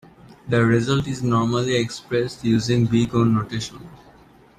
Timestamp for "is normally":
1.05-1.75